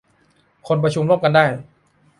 [0.67, 1.45] คนประชุมร่วมกันได้